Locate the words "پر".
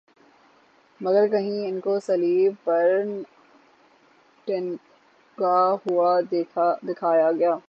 2.63-2.85